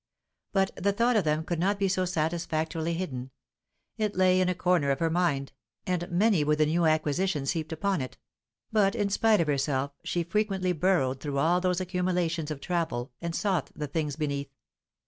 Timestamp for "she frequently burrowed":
10.03-11.19